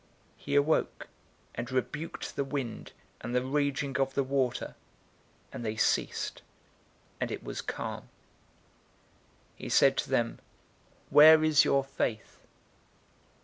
[0.35, 1.09] He awoke,
[1.53, 4.73] and rebuked the wind and the raging of the water,
[5.53, 6.41] and they ceased,
[7.19, 8.05] and it was calm.
[9.57, 10.39] 008:025 He said to them,
[11.11, 12.39] "Where is your faith?"